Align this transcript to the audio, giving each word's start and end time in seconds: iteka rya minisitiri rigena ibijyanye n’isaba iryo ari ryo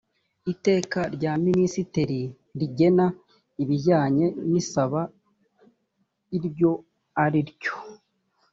iteka 0.53 0.99
rya 1.15 1.33
minisitiri 1.45 2.21
rigena 2.59 3.05
ibijyanye 3.63 4.25
n’isaba 4.51 5.01
iryo 6.37 6.71
ari 7.25 7.39
ryo 7.51 7.75